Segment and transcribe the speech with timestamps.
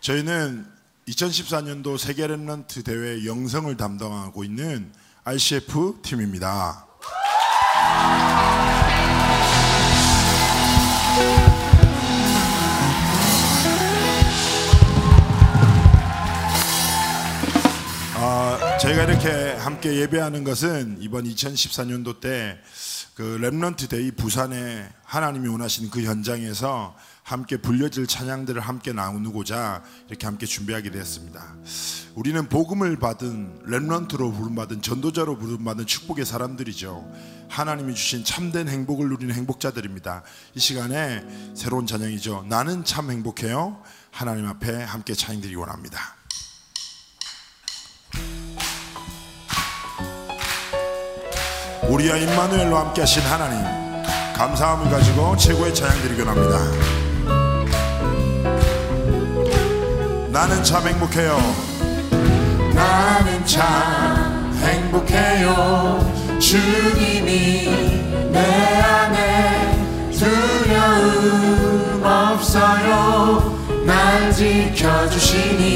[0.00, 0.64] 저희는
[1.08, 4.92] 2014년도 세계 Remnant 대회 영성을 담당하고 있는
[5.24, 6.86] RCF 팀입니다.
[18.20, 22.58] 아, 저희가 이렇게 함께 예배하는 것은 이번 2014년도 때
[23.18, 26.94] 그 Remnant 대회 부산에 하나님이 원하시는 그 현장에서
[27.28, 31.56] 함께 불려질 찬양들을 함께 나누고자 이렇게 함께 준비하게 되었습니다.
[32.14, 37.06] 우리는 복음을 받은 랩런트로 부름받은 전도자로 부름받은 축복의 사람들이죠.
[37.50, 40.22] 하나님이 주신 참된 행복을 누리는 행복자들입니다.
[40.54, 41.22] 이 시간에
[41.54, 42.46] 새로운 찬양이죠.
[42.48, 43.82] 나는 참 행복해요.
[44.10, 46.16] 하나님 앞에 함께 찬양드리기 원합니다.
[51.90, 53.62] 우리와 임마누엘로 함께 하신 하나님
[54.34, 57.07] 감사함을 가지고 최고의 찬양 드리곤 합니다
[60.38, 61.36] 나는 참 행복해요.
[62.72, 65.98] 나는 참 행복해요.
[66.38, 68.38] 주님이 내
[68.80, 73.52] 안에 두려움 없어요.
[73.84, 75.66] 날 지켜주시니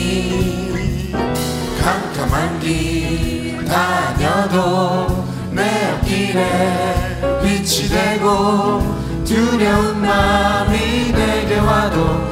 [1.82, 8.80] 캄캄한 길 다녀도 내 앞길에 빛이 되고
[9.24, 12.31] 두려운 마음이 내게 와도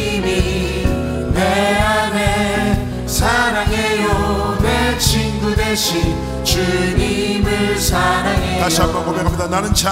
[5.71, 8.59] 대신 주님을 사랑해요.
[8.59, 9.47] 다시 한번 고백합니다.
[9.47, 9.89] 나는 참.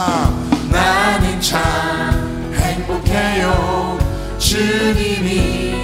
[0.70, 3.98] 나는 참 행복해요.
[4.38, 5.82] 주님이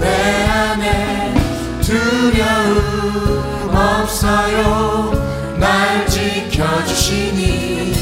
[0.00, 1.32] 내 안에
[1.80, 5.12] 두려움 없어요.
[5.60, 7.92] 날 지켜주시니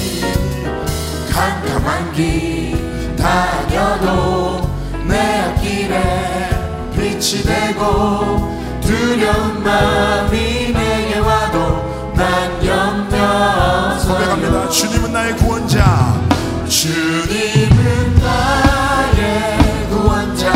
[1.30, 4.66] 캄캄한 길 다녀도
[5.06, 6.48] 내 앞길에
[6.96, 14.68] 빛이 되고 두려운 마음이 내게 와도 난 염려 고백합니다.
[14.68, 16.22] 주님은 나의 구원자.
[16.68, 19.58] 주님은 나의
[19.88, 20.52] 구원자.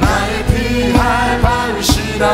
[0.00, 2.24] 나의 피할 바위시라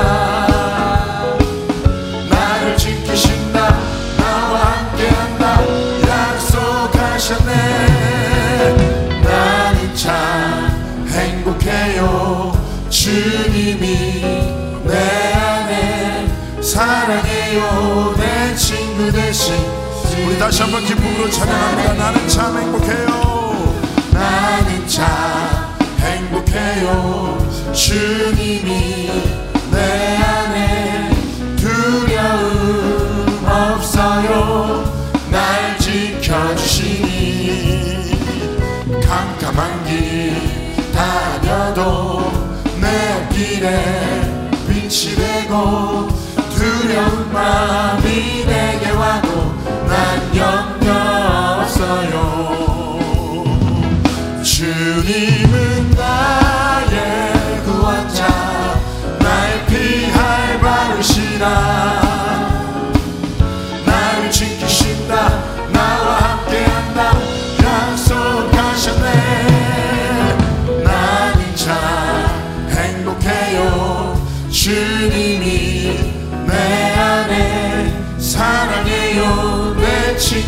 [2.28, 3.76] 나를 지키신다.
[4.16, 5.62] 나와 함께한다.
[6.08, 7.52] 약속하셨네.
[9.22, 12.52] 나는 참 행복해요.
[12.90, 13.45] 주
[20.36, 21.94] 우리 다시 한번 기쁨으로 찬양합니다.
[21.94, 23.80] 나는 참 행복해요.
[24.12, 25.06] 나는 참
[25.98, 27.38] 행복해요.
[27.72, 29.10] 주님이
[29.72, 30.25] 내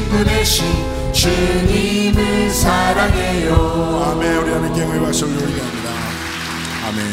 [0.08, 0.64] 내 친구 대신
[1.12, 3.54] 주님을 사랑해요.
[3.54, 4.38] 아멘.
[4.38, 5.90] 우리 하나님께 영광의 박수를 올리게 합니다.
[6.86, 7.06] 아멘.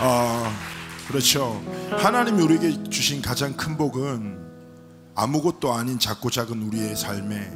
[0.00, 0.52] 어,
[1.06, 1.62] 그렇죠.
[1.90, 4.38] 하나님이 우리에게 주신 가장 큰 복은
[5.14, 7.52] 아무것도 아닌 작고 작은 우리의 삶에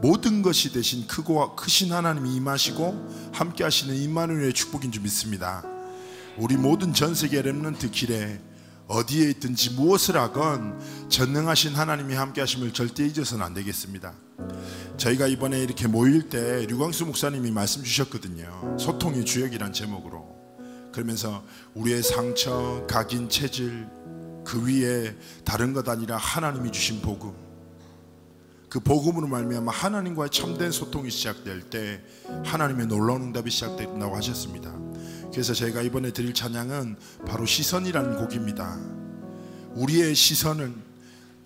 [0.00, 5.62] 모든 것이 대신 크고 크신 하나님이 임하시고 함께 하시는 임마누엘의 축복인 줄 믿습니다.
[6.38, 8.40] 우리 모든 전 세계 렘넌트 길에
[8.88, 10.80] 어디에 있든지 무엇을 하건
[11.10, 14.14] 전능하신 하나님이 함께 하심을 절대 잊어서는 안 되겠습니다.
[14.96, 18.76] 저희가 이번에 이렇게 모일 때 류광수 목사님이 말씀 주셨거든요.
[18.78, 20.26] 소통의 주역이란 제목으로.
[20.90, 21.44] 그러면서
[21.74, 23.86] 우리의 상처, 각인 체질
[24.44, 25.14] 그 위에
[25.44, 27.34] 다른 것 아니라 하나님이 주신 복음.
[28.70, 32.02] 그 복음으로 말미암아 하나님과의 참된 소통이 시작될 때
[32.44, 34.87] 하나님의 놀라운 응답이 시작된다고 하셨습니다.
[35.32, 36.96] 그래서 제가 이번에 드릴 찬양은
[37.26, 38.78] 바로 시선이라는 곡입니다.
[39.74, 40.74] 우리의 시선은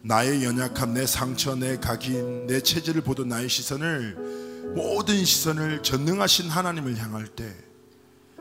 [0.03, 6.97] 나의 연약함, 내 상처, 내 각인, 내 체질을 보던 나의 시선을 모든 시선을 전능하신 하나님을
[6.99, 7.55] 향할 때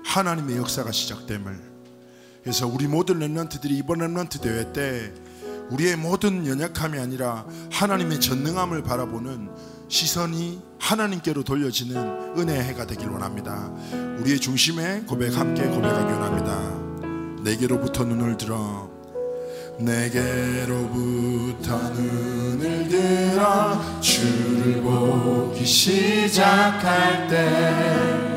[0.04, 1.72] 하나님의 역사가 시작됨을
[2.42, 5.14] 그래서 우리 모든 Remnant들이 이번 Remnant 대회 때
[5.70, 9.50] 우리의 모든 연약함이 아니라 하나님의 전능함을 바라보는
[9.92, 13.70] 시선이 하나님께로 돌려지는 은혜의 해가 되길 원합니다.
[14.20, 17.44] 우리의 중심에 고백 함께 고백하기 원합니다.
[17.44, 18.90] 내게로부터 눈을 들어
[19.80, 28.32] 내게로부터 눈을 들어 주를 보기 시작할 때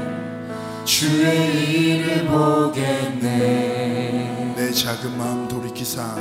[0.85, 3.25] 주의 일을 보겠네
[4.57, 6.17] 내 작은 마음 돌이키사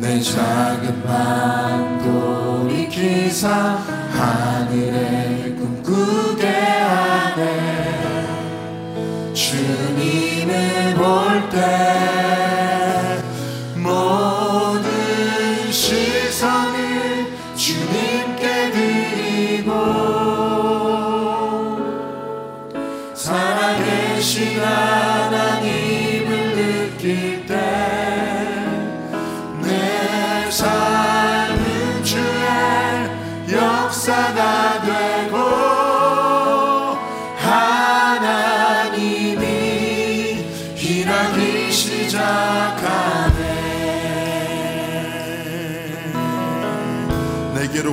[0.00, 1.98] 내 작은 마음
[2.68, 3.48] 돌이키사
[4.12, 8.08] 하늘에 꿈꾸게 하네.
[9.34, 12.37] 주님을 볼때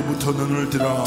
[0.06, 1.04] 내게로부터 눈을 들어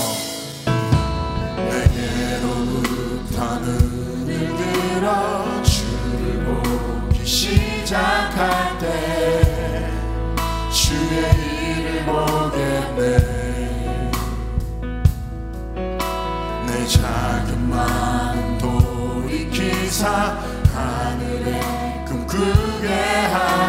[1.69, 9.89] 내게로부터 눈을 들어 주를 보기 시작할 때
[10.71, 11.31] 주의
[11.79, 12.99] 일을 보겠네.
[16.67, 20.37] 내 작은 마음 돌이키사
[20.73, 23.68] 하늘에 꿈꾸게 하네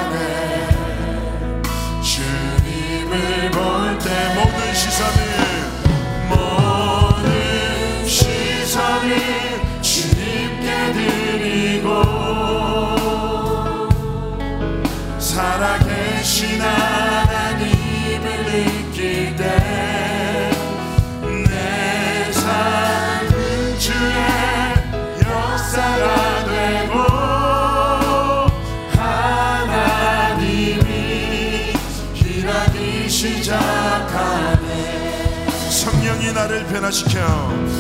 [36.81, 37.21] 변화시켜.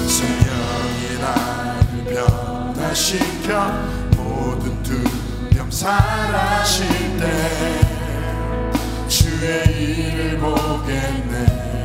[0.06, 3.72] 성령이 나를 변화시켜.
[4.14, 6.86] 모든 두려움 사라질
[7.18, 7.80] 때
[9.08, 11.79] 주의 일을 보겠네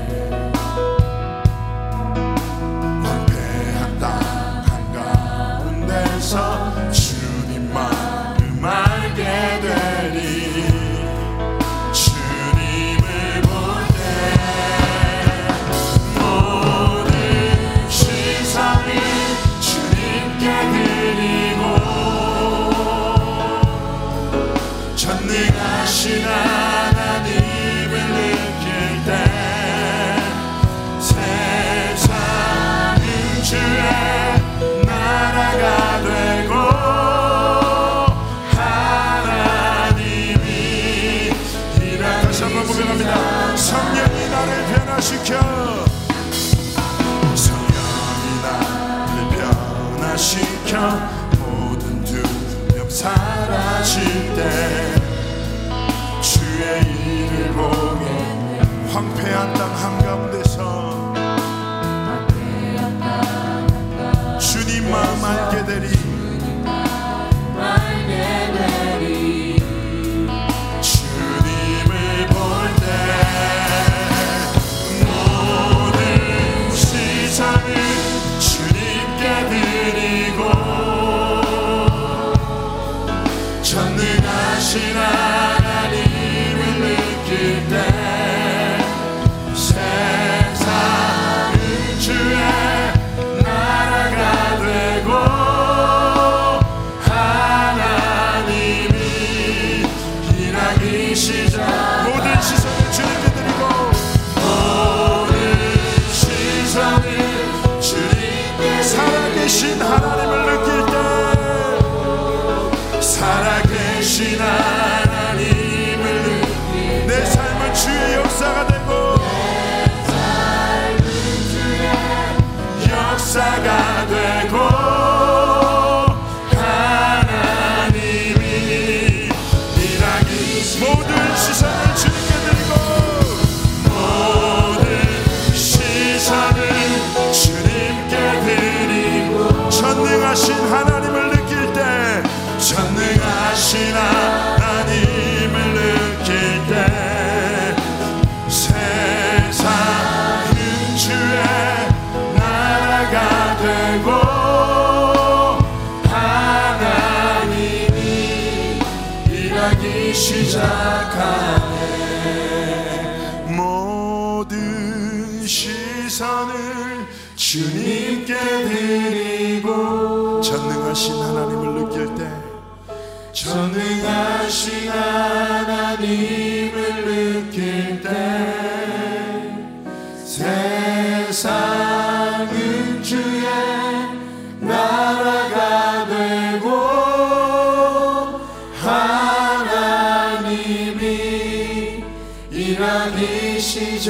[101.16, 101.95] 일하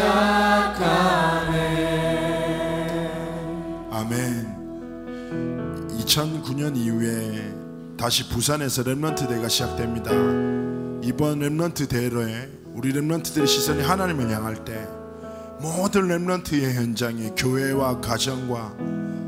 [0.06, 1.90] 시작하네
[3.92, 4.56] 아멘
[6.00, 7.54] 2009년 이후에
[7.98, 10.12] 다시 부산에서 렘넌트 대회가 시작됩니다.
[11.02, 14.88] 이번 렘넌트 대회에 우리 렘넌트들의 시선이 하나님을 향할 때
[15.60, 18.76] 모든 렘넌트의 현장에 교회와 가정과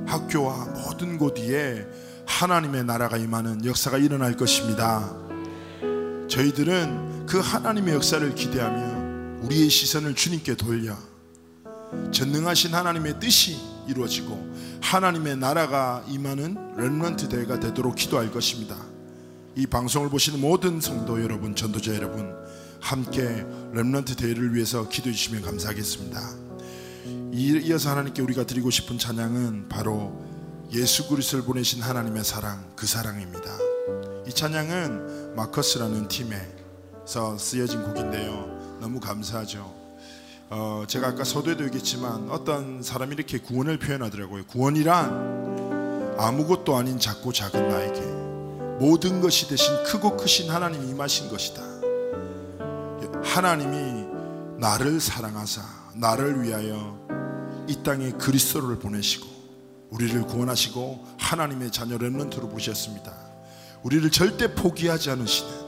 [0.05, 1.87] 학교와 모든 곳 위에
[2.27, 5.09] 하나님의 나라가 임하는 역사가 일어날 것입니다.
[6.27, 8.86] 저희들은 그 하나님의 역사를 기대하며
[9.41, 10.97] 우리의 시선을 주님께 돌려
[12.11, 18.77] 전능하신 하나님의 뜻이 이루어지고 하나님의 나라가 임하는 렘런트 대회가 되도록 기도할 것입니다.
[19.55, 22.35] 이 방송을 보시는 모든 성도 여러분, 전도자 여러분,
[22.79, 26.21] 함께 렘런트 대회를 위해서 기도해 주시면 감사하겠습니다.
[27.31, 30.25] 이어서 하나님께 우리가 드리고 싶은 찬양은 바로
[30.73, 33.57] 예수 그리스도를 보내신 하나님의 사랑, 그 사랑입니다.
[34.27, 38.56] 이 찬양은 마커스라는 팀에서 쓰여진 곡인데요.
[38.79, 39.73] 너무 감사하죠.
[40.49, 44.45] 어, 제가 아까 서두에도 얘기했지만 어떤 사람이 이렇게 구원을 표현하더라고요.
[44.45, 48.01] 구원이란 아무것도 아닌 작고 작은 나에게
[48.79, 51.61] 모든 것이 대신 크고 크신 하나님이 임하신 것이다.
[53.23, 54.07] 하나님이
[54.59, 55.61] 나를 사랑하사
[55.95, 56.97] 나를 위하여
[57.67, 59.27] 이 땅에 그리스도를 보내시고
[59.89, 63.13] 우리를 구원하시고 하나님의 자녀 렘넌트로 보셨습니다.
[63.83, 65.66] 우리를 절대 포기하지 않으시는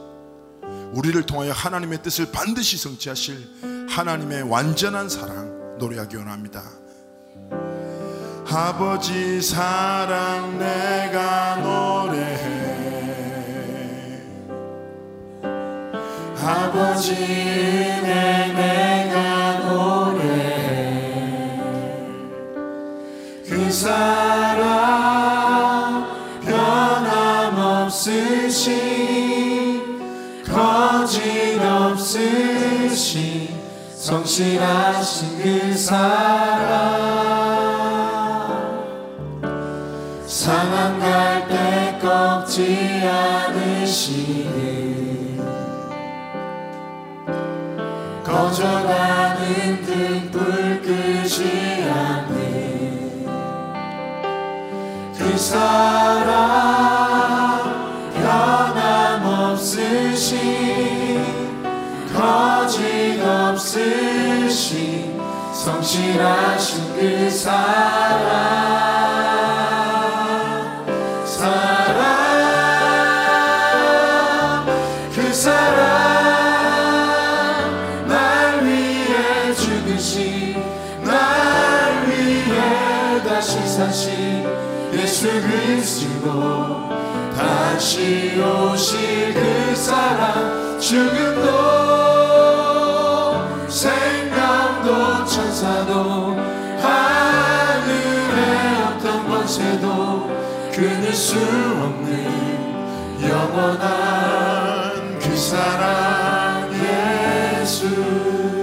[0.92, 6.62] 우리를 통하여 하나님의 뜻을 반드시 성취하실 하나님의 완전한 사랑 노래하기 원합니다.
[8.52, 12.70] 아버지 사랑 내가 노래해
[16.42, 20.90] 아버지 은혜 내가 노래해
[23.48, 24.29] 그 사랑
[34.10, 36.66] 성실하신 그 사랑
[40.26, 44.50] 상한 갈때 꺾지 않으시는
[48.24, 53.26] 거져가는 등불 끄지 않는
[55.16, 56.79] 그 사랑
[65.64, 67.50] 성실하신 그 사랑
[71.26, 72.00] 사랑
[75.14, 75.76] 그 사랑
[78.08, 80.64] 날 위해 죽으신
[81.04, 84.48] 날 위해 다시 사신
[84.94, 86.88] 예수 그리스도.
[87.36, 91.79] 다시 오실 그 사랑 죽음도
[101.30, 102.10] 수 없는
[103.22, 107.86] 영원한 그 사랑 예수.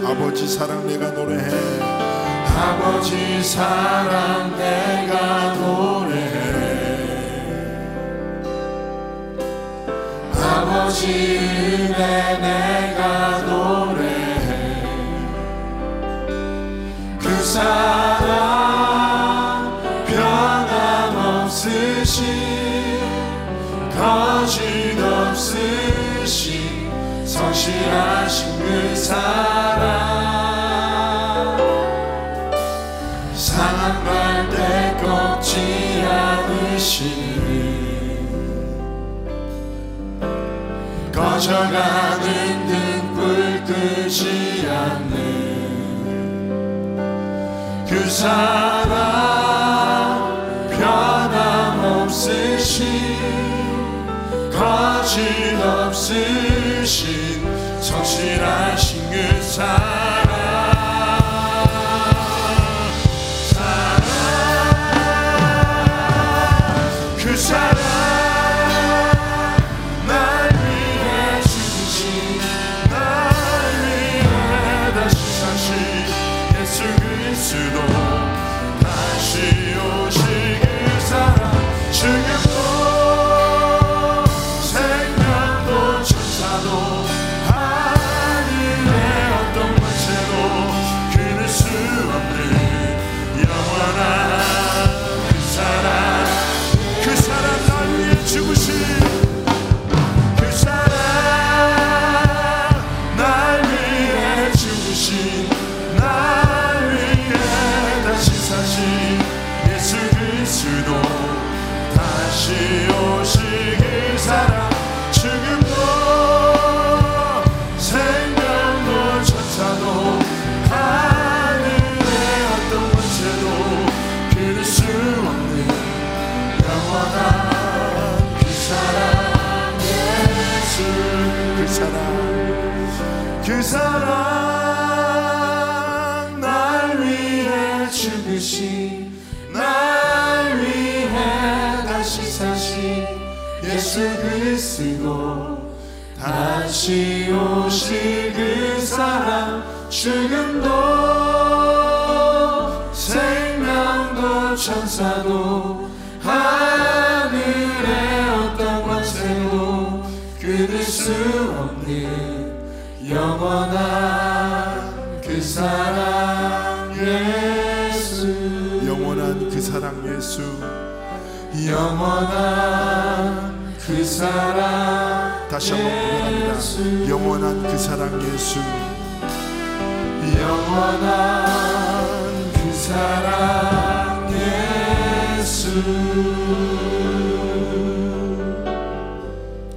[0.06, 1.48] 아버지 사랑 내가 노래해.
[2.44, 6.28] 아버지 사랑 내가 노래해.
[10.34, 14.84] 아버지 은혜 내가 노래해.
[17.18, 18.17] 그 사랑
[27.68, 29.28] 성실하신 그 사랑.
[33.34, 37.46] 상한 갈때 꺾지 않으시는
[41.14, 45.16] 꺼져가는 등불 끄지 않는
[47.86, 48.96] 그 사랑
[50.72, 52.38] 변함없으신
[54.52, 55.20] 거짓
[55.62, 56.48] 없으신
[56.88, 57.37] 성실
[58.44, 60.07] 하신 그 사랑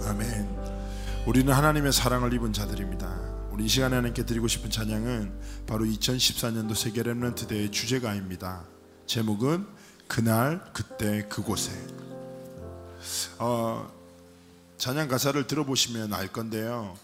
[0.07, 0.49] 아멘.
[1.27, 3.09] 우리는 하나님의 사랑을 입은 자들입니다.
[3.51, 8.65] 우리 이 시간에 하나님께 드리고 싶은 찬양은 바로 2014년도 세계 Remnant 대회 주제가입니다.
[9.07, 9.67] 제목은
[10.09, 11.73] 그날 그때 그곳에.
[13.39, 13.93] 어,
[14.79, 16.97] 찬양 가사를 들어보시면 알 건데요.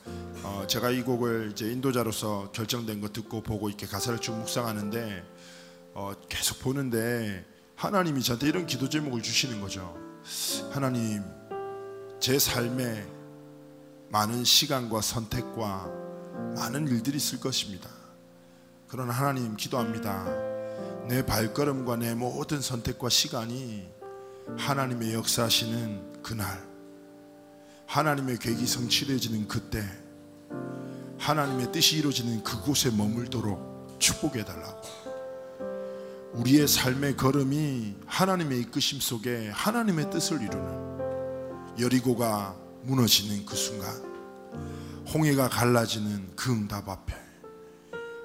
[0.42, 5.22] 어, 제가 이 곡을 이제 인도자로서 결정된 거 듣고 보고 이렇게 가사를 쭉 묵상하는데
[5.92, 7.44] 어, 계속 보는데
[7.76, 9.94] 하나님이 저한테 이런 기도 제목을 주시는 거죠.
[10.72, 11.22] 하나님,
[12.18, 13.06] 제 삶에
[14.08, 15.86] 많은 시간과 선택과
[16.56, 17.90] 많은 일들이 있을 것입니다.
[18.88, 20.24] 그러나 하나님 기도합니다.
[21.06, 23.86] 내 발걸음과 내 모든 선택과 시간이
[24.56, 26.66] 하나님의 역사하시는 그날
[27.86, 29.84] 하나님의 계획이 성취되어지는 그때
[31.18, 35.05] 하나님의 뜻이 이루어지는 그곳에 머물도록 축복해 달라고
[36.34, 43.90] 우리의 삶의 걸음이 하나님의 이끄심 속에 하나님의 뜻을 이루는 여리고가 무너지는 그 순간
[45.12, 47.14] 홍해가 갈라지는 그 응답 앞에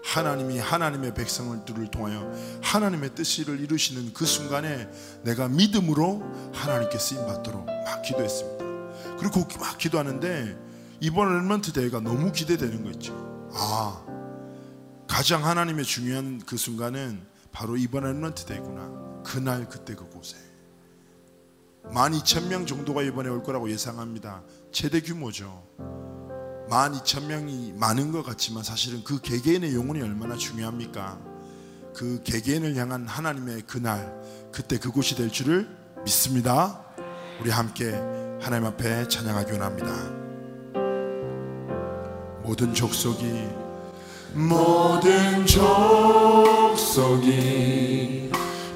[0.03, 4.89] 하나님이 하나님의 백성들을 통하여 하나님의 뜻을 이루시는 그 순간에
[5.23, 8.65] 내가 믿음으로 하나님께 쓰임 받도록 막 기도했습니다.
[9.17, 10.57] 그리고 막 기도하는데
[10.99, 13.13] 이번 렘런트 대회가 너무 기대되는 거 있죠.
[13.53, 14.03] 아,
[15.07, 19.23] 가장 하나님의 중요한 그 순간은 바로 이번 렘런트 대회구나.
[19.23, 20.37] 그날 그때 그곳에
[21.85, 24.43] 12,000명 정도가 이번에 올 거라고 예상합니다.
[24.71, 25.63] 최대 규모죠.
[26.69, 31.19] 12,000명이 많은 것 같지만 사실은 그 개개인의 영혼이 얼마나 중요합니까?
[31.93, 35.67] 그 개개인을 향한 하나님의 그날, 그때 그곳이 될 줄을
[36.05, 36.85] 믿습니다.
[37.41, 37.91] 우리 함께
[38.39, 40.21] 하나님 앞에 찬양하기 원합니다.
[42.43, 43.60] 모든 족속이
[44.33, 46.21] 모든 족속이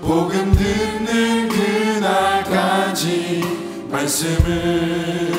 [0.02, 3.42] 복음 듣는 그날까지
[3.90, 5.34] 말씀을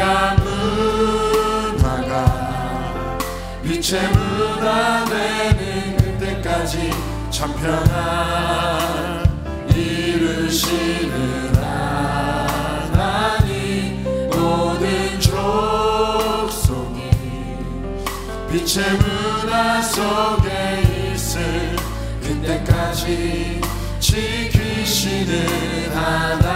[0.00, 0.34] 그가
[1.76, 2.08] 문화가.
[3.62, 6.90] 빛의 문화 되는 그때까지
[7.30, 9.28] 참 평안
[9.76, 12.88] 이루시는 하나님
[14.30, 16.98] 모든 족속이
[18.50, 21.76] 빛의 문화 속에 있을
[22.22, 23.60] 그때까지
[24.00, 25.34] 지키시는
[25.94, 26.49] 하나님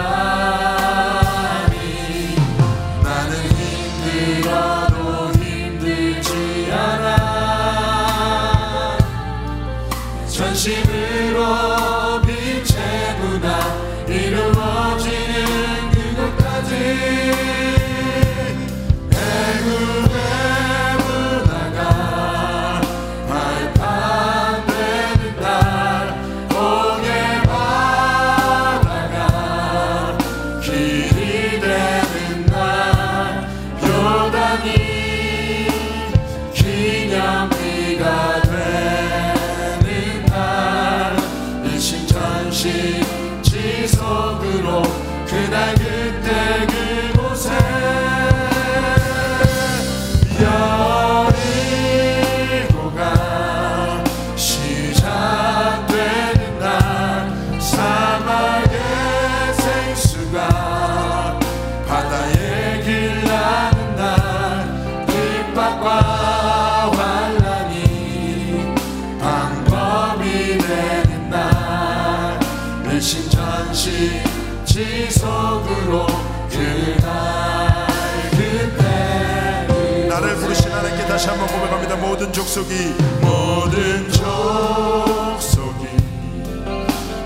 [81.65, 81.95] 고백합니다.
[81.95, 85.87] 모든 족속이 모든 족속이.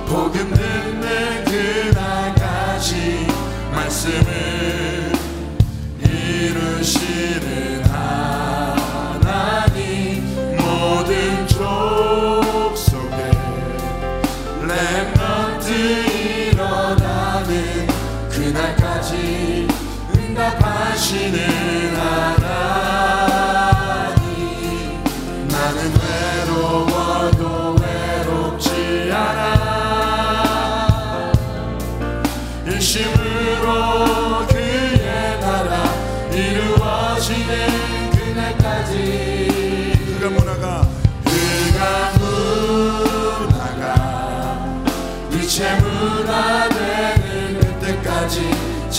[0.08, 3.28] 복음 듣는 그날까지
[3.73, 5.12] 말씀을
[6.02, 7.68] 이루시는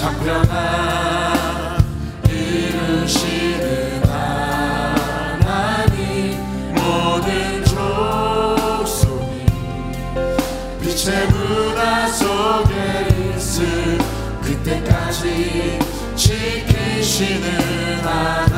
[0.00, 1.78] 창평한
[2.26, 5.52] 이루시는 하나님
[6.72, 9.44] 모든 족속이
[10.80, 13.98] 빛의 문화 속에 있을
[14.40, 15.78] 그때까지
[16.16, 18.49] 지키시는 하나님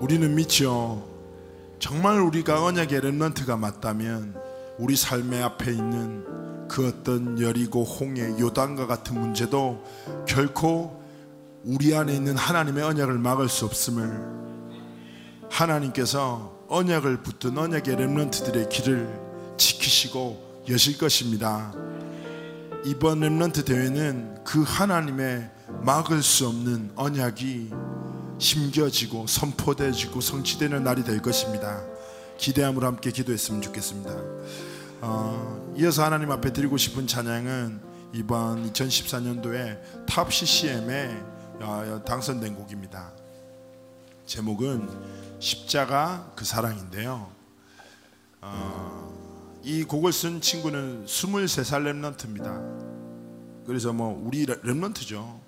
[0.00, 1.08] 우리는 믿죠.
[1.78, 4.36] 정말 우리가 언약의 렘넌트가 맞다면
[4.78, 9.82] 우리 삶의 앞에 있는 그 어떤 여리고 홍해 요단과 같은 문제도
[10.26, 11.02] 결코
[11.64, 14.42] 우리 안에 있는 하나님의 언약을 막을 수 없음을
[15.50, 19.20] 하나님께서 언약을 붙든 언약의 렘넌트들의 길을
[19.56, 21.72] 지키시고 여실 것입니다.
[22.84, 25.48] 이번 렘넌트 대회는 그 하나님의
[25.82, 27.70] 막을 수 없는 언약이
[28.38, 31.80] 심겨지고 선포되어지고 성취되는 날이 될 것입니다.
[32.38, 34.10] 기대함으로 함께 기도했으면 좋겠습니다.
[35.00, 37.80] 어, 이어서 하나님 앞에 드리고 싶은 찬양은
[38.14, 41.22] 이번 2014년도에 top CCM에
[41.60, 43.12] 어, 당선된 곡입니다.
[44.26, 44.88] 제목은
[45.38, 47.30] 십자가 그 사랑인데요.
[48.40, 49.01] 어,
[49.64, 53.64] 이 곡을 쓴 친구는 23살 Remnant입니다.
[53.64, 55.40] 그래서 뭐 우리 Remnant죠.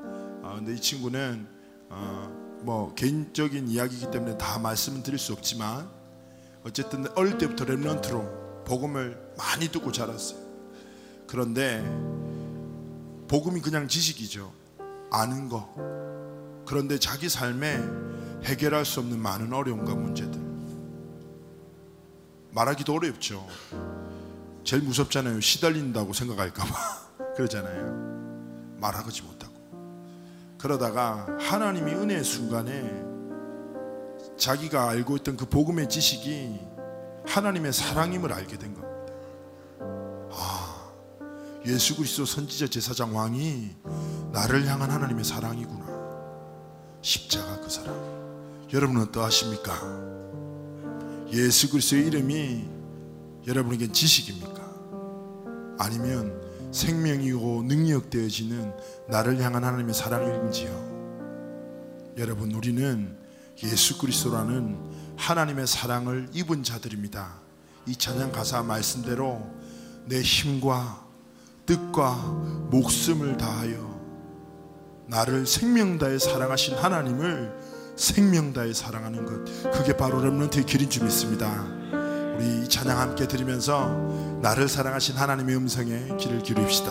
[0.00, 1.46] 어, 근데 이 친구는
[1.90, 5.88] 어, 뭐 개인적인 이야기이기 때문에 다 말씀을 드릴 수 없지만
[6.64, 10.40] 어쨌든 어릴 때부터 랩런트로 복음을 많이 듣고 자랐어요.
[11.28, 11.82] 그런데
[13.28, 14.52] 복음이 그냥 지식이죠.
[15.12, 15.72] 아는 거.
[16.66, 17.80] 그런데 자기 삶에
[18.44, 20.49] 해결할 수 없는 많은 어려움과 문제들.
[22.52, 23.46] 말하기도 어렵죠.
[24.64, 25.40] 제일 무섭잖아요.
[25.40, 26.74] 시달린다고 생각할까봐
[27.36, 28.76] 그러잖아요.
[28.78, 29.54] 말하지 못하고
[30.58, 33.10] 그러다가 하나님이 은혜의 순간에
[34.36, 36.60] 자기가 알고 있던 그 복음의 지식이
[37.26, 39.14] 하나님의 사랑임을 알게 된 겁니다.
[40.32, 40.90] 아,
[41.66, 43.76] 예수 그리스도 선지자 제사장 왕이
[44.32, 45.86] 나를 향한 하나님의 사랑이구나.
[47.02, 47.94] 십자가 그 사랑.
[48.72, 50.19] 여러분은 어떠하십니까?
[51.32, 52.64] 예수 그리스도의 이름이
[53.46, 54.60] 여러분에겐 지식입니까?
[55.78, 56.40] 아니면
[56.72, 58.72] 생명이고 능력되어지는
[59.08, 60.90] 나를 향한 하나님의 사랑인지요?
[62.18, 63.16] 여러분 우리는
[63.62, 64.78] 예수 그리스도라는
[65.16, 67.40] 하나님의 사랑을 입은 자들입니다.
[67.86, 69.40] 이 찬양 가사 말씀대로
[70.06, 71.06] 내 힘과
[71.66, 72.14] 뜻과
[72.70, 74.00] 목숨을 다하여
[75.06, 77.69] 나를 생명 다해 사랑하신 하나님을
[78.00, 81.66] 생명 다해 사랑하는 것 그게 바로 렘넌트의 길인 줄 믿습니다.
[82.34, 83.90] 우리 이 찬양 함께 들으면서
[84.40, 86.90] 나를 사랑하신 하나님의 음성에 귀를 기울입시다.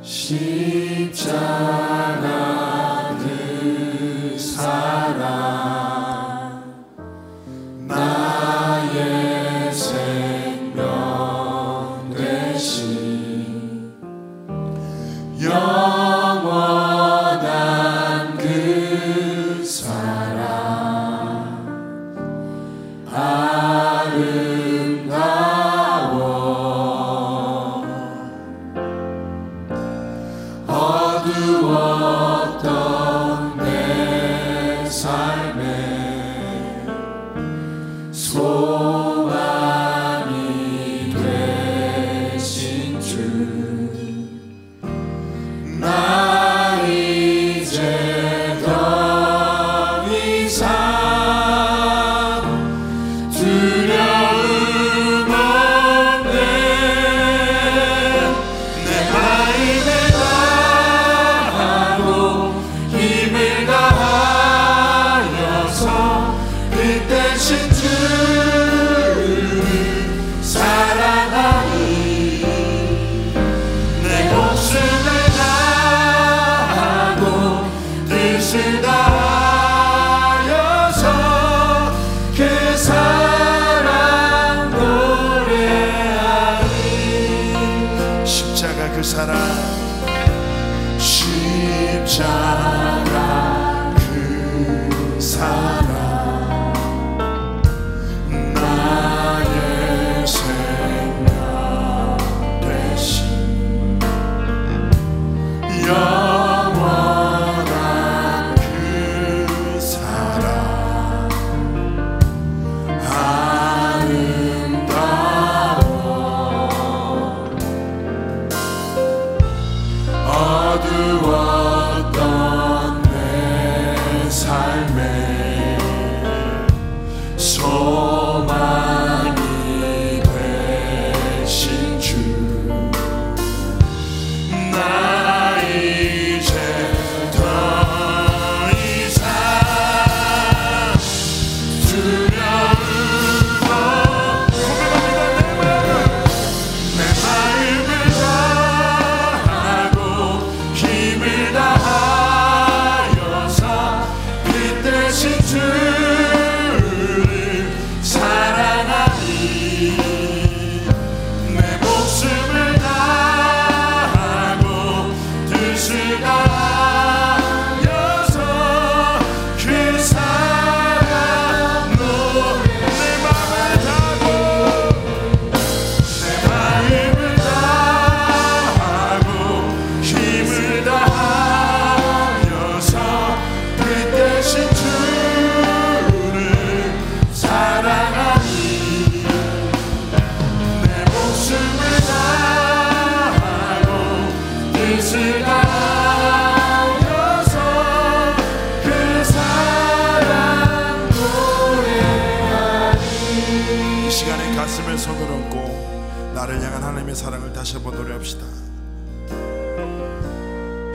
[0.00, 1.58] 십자가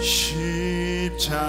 [0.04, 1.40] 십자가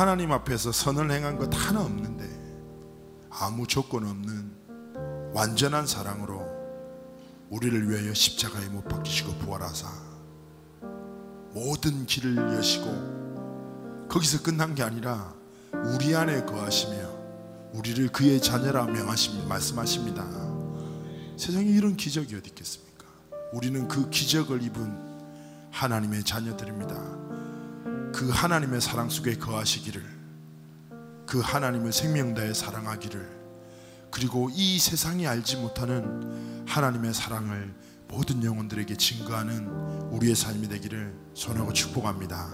[0.00, 2.26] 하나님 앞에서 선을 행한 것 하나 없는데
[3.28, 6.42] 아무 조건 없는 완전한 사랑으로
[7.50, 9.90] 우리를 위하여 십자가에 못 박히시고 부활하사
[11.52, 15.34] 모든 길을 여시고 거기서 끝난 게 아니라
[15.74, 20.24] 우리 안에 거하시며 우리를 그의 자녀라 명하십니다 말씀하십니다.
[21.36, 23.04] 세상에 이런 기적이 어디 있겠습니까?
[23.52, 27.29] 우리는 그 기적을 입은 하나님의 자녀들입니다.
[28.12, 30.02] 그 하나님의 사랑 속에 거하시기를,
[31.26, 33.40] 그 하나님을 생명 다해 사랑하기를,
[34.10, 37.72] 그리고 이 세상이 알지 못하는 하나님의 사랑을
[38.08, 42.50] 모든 영혼들에게 증거하는 우리의 삶이 되기를 소원하고 축복합니다.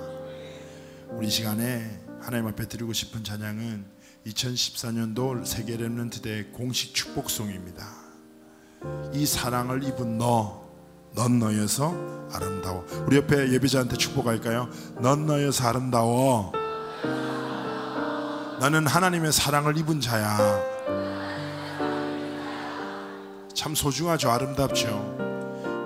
[1.10, 3.86] 우리 시간에 하나님 앞에 드리고 싶은 찬양은
[4.26, 7.86] 2014년도 세계 랩런트 대 공식 축복송입니다.
[9.14, 10.65] 이 사랑을 입은 너,
[11.16, 11.94] 넌 너여서
[12.30, 12.84] 아름다워.
[13.06, 14.68] 우리 옆에 예배자한테 축복할까요?
[15.00, 16.52] 넌 너여서 아름다워.
[18.60, 20.60] 나는 하나님의 사랑을 입은 자야.
[23.54, 25.16] 참 소중하죠, 아름답죠.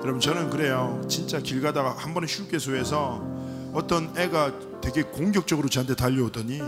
[0.02, 1.00] 여러분 저는 그래요.
[1.08, 3.22] 진짜 길 가다가 한 번에 휴게소에서
[3.72, 6.58] 어떤 애가 되게 공격적으로 저한테 달려오더니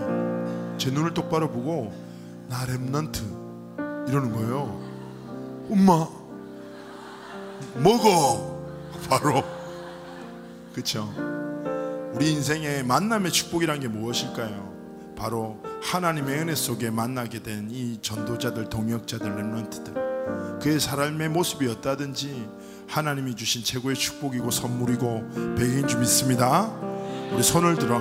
[0.78, 1.92] 제 눈을 똑바로 보고
[2.48, 4.80] 나 랩런트 이러는 거예요.
[5.68, 6.06] 엄마
[7.74, 8.51] 먹어
[9.08, 9.44] 바로
[10.74, 11.12] 그쵸?
[12.14, 14.72] 우리 인생의 만남의 축복이란 게 무엇일까요?
[15.16, 19.94] 바로 하나님의 은혜 속에 만나게 된 이 전도자들 동역자들 렘런트들.
[20.60, 22.48] 그의 삶의 모습이 었다든지
[22.88, 26.70] 하나님이 주신 최고의 축복이고 선물이고 배경인 줄 믿습니다.
[27.32, 28.00] 우리 손을 들어.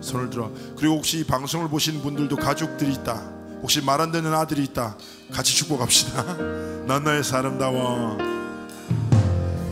[0.00, 0.50] 손을 들어.
[0.76, 3.14] 그리고 혹시 이 방송을 보시는 분들도 가족들이 있다.
[3.62, 4.96] 혹시 말안 되는 아들이 있다.
[5.32, 6.36] 같이 축복합시다.
[6.86, 8.39] 난 너의 아름다워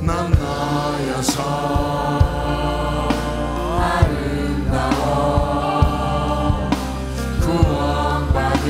[0.08, 1.42] 난 너여서
[4.88, 4.96] 아름다워
[7.42, 8.66] 구원받은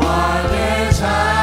[0.00, 1.33] 왕의 자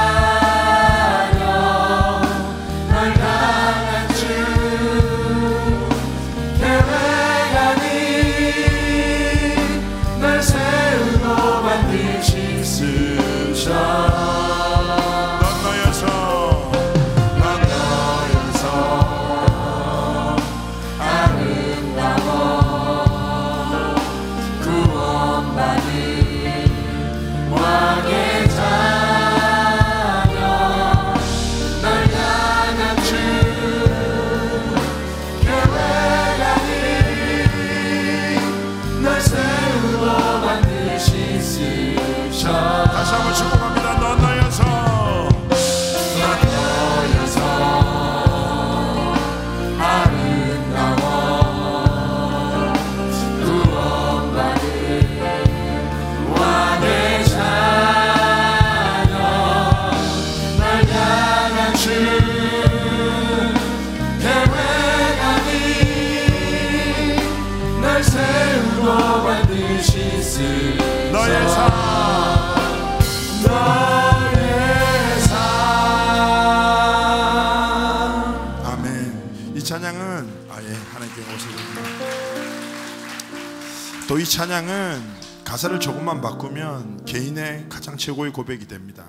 [88.02, 89.06] 최고의 고백이 됩니다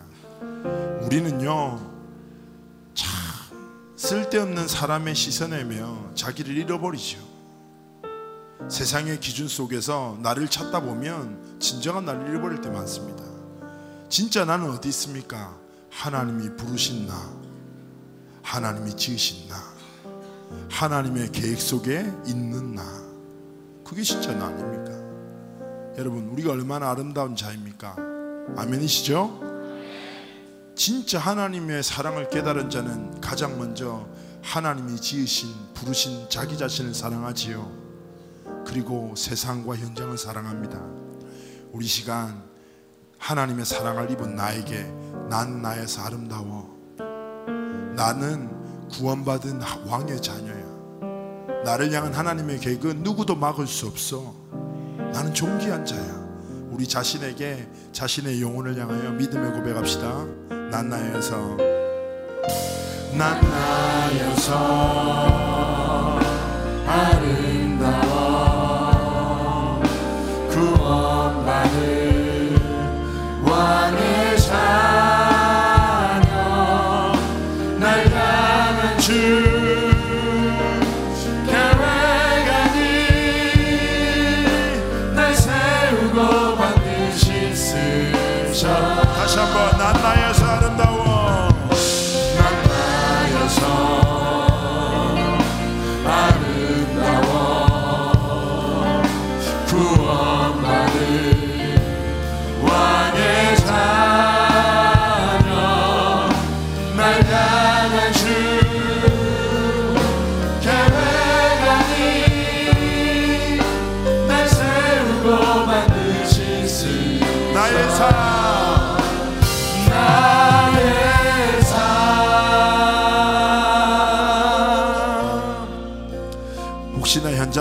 [1.02, 1.92] 우리는요
[3.96, 7.20] 쓸데없는 사람의 시선에며 자기를 잃어버리죠.
[8.68, 13.22] 세상의 기준 속에서 나를 찾다 보면 진정한 나를 잃어버릴 때 많습니다.
[14.08, 15.56] 진짜 나는 어디 있습니까?
[15.88, 17.14] 하나님이 부르신 나,
[18.42, 19.56] 하나님이 지으신 나,
[20.68, 22.82] 하나님의 계획 속에 있는 나.
[23.84, 24.92] 그게 진짜 나 아닙니까?
[25.96, 28.11] 여러분, 우리가 얼마나 아름다운 자입니까?
[28.56, 29.40] 아멘이시죠?
[30.74, 34.06] 진짜 하나님의 사랑을 깨달은 자는 가장 먼저
[34.42, 37.82] 하나님이 지으신 부르신 자기 자신을 사랑하지요.
[38.66, 40.80] 그리고 세상과 현장을 사랑합니다.
[41.72, 42.42] 우리 시간
[43.18, 44.84] 하나님의 사랑을 입은 나에게
[45.28, 46.72] 난 나에서 아름다워.
[47.94, 48.50] 나는
[48.90, 50.72] 구원받은 왕의 자녀야.
[51.64, 54.34] 나를 향한 하나님의 계획은 누구도 막을 수 없어.
[55.12, 56.21] 나는 존귀한 자야.
[56.72, 60.24] 우리 자신에게 자신의 영혼을 향하여 믿음의 고백합시다.
[60.70, 61.56] 난 나여서
[63.12, 64.52] 난 나여서
[66.86, 67.41] 아름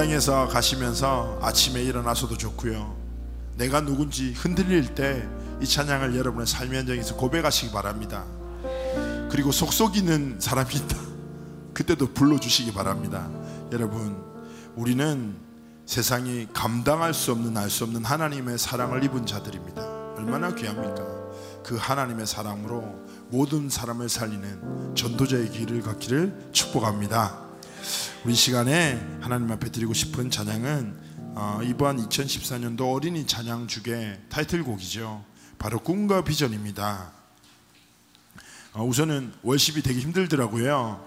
[0.02, 2.95] 현장에서 가시면서 아침에 일어나서도 좋고요.
[3.58, 8.26] 내가 누군지 흔들릴 때 이 찬양을 여러분의 삶의 현장에서 고백하시기 바랍니다.
[9.30, 10.97] 그리고 속속이는 사람이 있다.
[11.74, 13.30] 그때도 불러주시기 바랍니다.
[13.72, 14.18] 여러분,
[14.76, 15.36] 우리는
[15.86, 19.84] 세상이 감당할 수 없는 알 수 없는 하나님의 사랑을 입은 자들입니다.
[20.18, 21.06] 얼마나 귀합니까?
[21.64, 22.99] 그 하나님의 사랑으로
[23.30, 27.51] 모든 사람을 살리는 전도자의 길을 걷기를 축복합니다.
[28.24, 35.26] 우리 시간에 하나님 앞에 드리고 싶은 찬양은 어, 이번 2014년도 어린이 찬양 주의 타이틀곡이죠.
[35.57, 37.13] 바로 꿈과 비전입니다.
[38.74, 41.03] 어, 우선은 월십이 되게 힘들더라고요.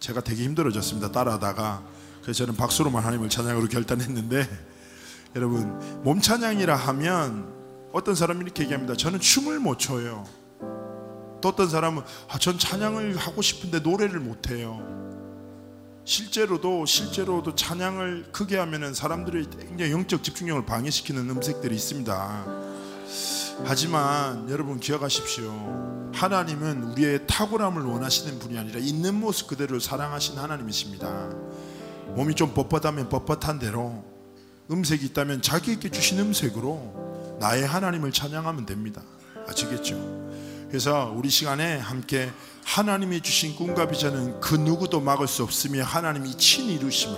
[0.00, 1.12] 제가 되게 힘들어졌습니다.
[1.12, 1.84] 따라하다가
[2.22, 4.48] 그래서 저는 박수로만 하나님을 찬양으로 결단했는데
[5.36, 7.54] 여러분 몸 찬양이라 하면
[7.92, 8.96] 어떤 사람이 이렇게 얘기합니다.
[8.96, 10.26] 저는 춤을 못 춰요.
[11.40, 15.00] 또 어떤 사람은 아, 전 찬양을 하고 싶은데 노래를 못 해요.
[16.10, 22.46] 실제로도 실제로도 찬양을 크게 하면은 사람들이 굉장히 영적 집중력을 방해시키는 음색들이 있습니다.
[23.64, 26.10] 하지만 여러분 기억하십시오.
[26.12, 31.30] 하나님은 우리의 탁월함을 원하시는 분이 아니라 있는 모습 그대로 사랑하신 하나님이십니다.
[32.16, 34.04] 몸이 좀 뻣뻣하면 뻣뻣한 대로
[34.68, 39.00] 음색이 있다면 자기에게 주신 음색으로 나의 하나님을 찬양하면 됩니다.
[39.46, 39.94] 아시겠죠?
[40.66, 42.32] 그래서 우리 시간에 함께
[42.70, 47.16] 하나님이 주신 꿈과 비전은 그 누구도 막을 수 없으며 하나님이 친히 이루심을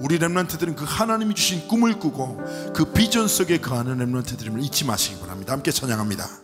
[0.00, 5.52] 우리 렘런트들은 그 하나님이 주신 꿈을 꾸고 그 비전 속에 거하는 렘런트들임을 잊지 마시기 바랍니다.
[5.52, 6.39] 함께 찬양합니다.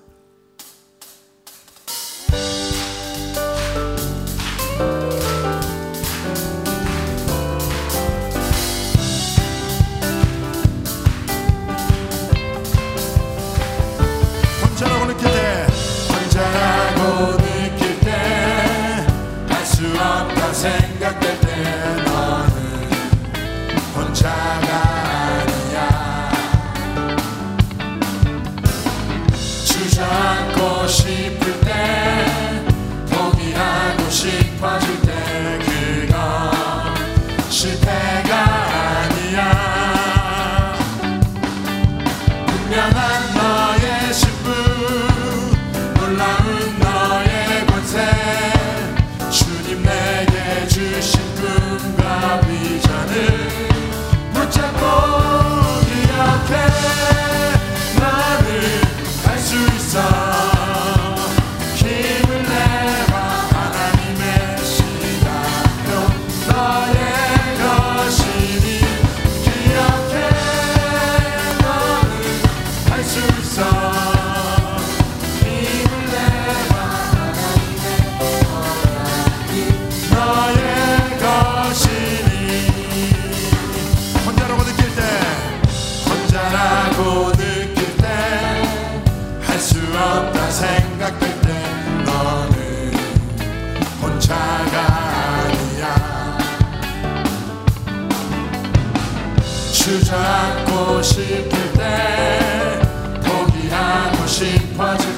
[100.06, 102.80] 주저앉고 싶을 때
[103.24, 105.15] 포기하고 싶어질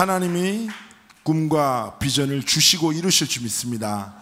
[0.00, 0.70] 하나님이
[1.24, 4.14] 꿈과 비전을 주시고 이루실 줄 믿습니다.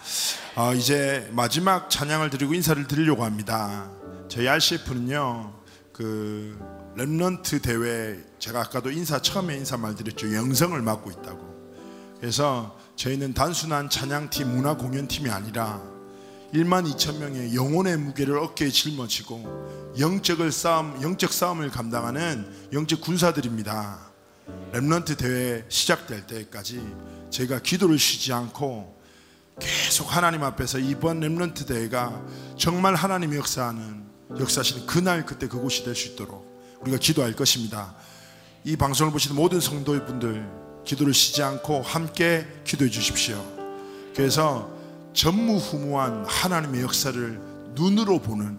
[0.57, 3.89] 어, 이제 마지막 찬양을 드리고 인사를 드리려고 합니다.
[4.29, 5.55] 저희 RCF는요,
[5.93, 6.59] 그
[6.97, 10.35] 랩런트 대회 제가 아까도 인사 처음에 인사 말드렸죠.
[10.35, 12.18] 영성을 맡고 있다고.
[12.18, 15.81] 그래서 저희는 단순한 찬양팀, 문화 공연팀이 아니라
[16.55, 24.08] 1만 2천 명의 영혼의 무게를 어깨에 짊어지고 영적을 싸움, 영적 싸움을 감당하는 영적 군사들입니다.
[24.73, 26.81] 렘넌트 대회 시작될 때까지
[27.31, 28.99] 제가 기도를 쉬지 않고
[29.61, 32.23] 계속 하나님 앞에서 이번 렘넌트 대회가
[32.57, 34.05] 정말 하나님이 역사하는
[34.39, 37.95] 역사하시는 그날 그때 그곳이 될 수 있도록 우리가 기도할 것입니다.
[38.65, 40.49] 이 방송을 보시는 모든 성도분들
[40.85, 43.43] 기도를 쉬지 않고 함께 기도해 주십시오.
[44.15, 44.71] 그래서
[45.13, 47.41] 전무후무한 하나님의 역사를
[47.75, 48.59] 눈으로 보는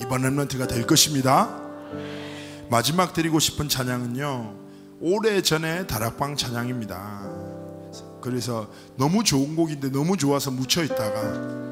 [0.00, 1.60] 이번 렘넌트가 될 것입니다.
[2.70, 4.67] 마지막 드리고 싶은 찬양은요.
[5.00, 7.28] 오래 전에 다락방 찬양입니다.
[8.20, 11.68] 그래서 너무 좋은 곡인데 너무 좋아서 묻혀 있다가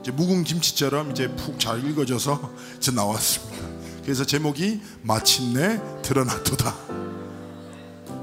[0.00, 3.64] 이제 묵은 김치처럼 이제 푹 잘 읽어져서 이제 나왔습니다.
[4.02, 6.74] 그래서 제목이 마침내 드러났도다.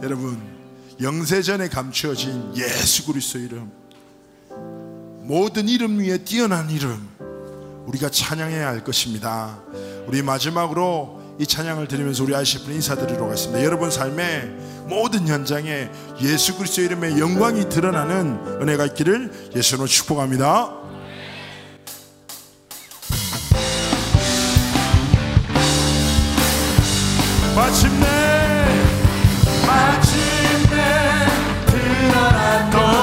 [0.03, 0.41] 여러분
[1.01, 3.71] 영세전에 감추어진 예수 그리스도 이름
[5.21, 7.07] 모든 이름 위에 뛰어난 이름
[7.87, 9.59] 우리가 찬양해야 할 것입니다.
[10.05, 13.63] 우리 마지막으로 이 찬양을 드리면서 우리 아시분 인사드리러 가겠습니다.
[13.63, 14.51] 여러분 삶의
[14.85, 15.89] 모든 현장에
[16.21, 20.69] 예수 그리스도 이름의 영광이 드러나는 은혜가 있기를 예수로 축복합니다.
[27.55, 28.05] 마침내
[29.65, 31.25] 마침내
[31.65, 33.00] 드러난도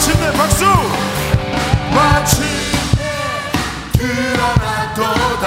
[0.00, 0.64] 마침내 박수!
[1.94, 3.12] 마침내
[3.92, 5.46] 드러나도다.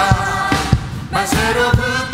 [1.10, 2.13] 만세로 붙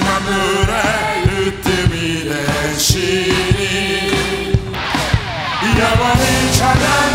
[0.00, 0.74] 하늘의
[1.28, 3.58] 으뜸이 되시니
[5.78, 7.13] 영원히 찬양.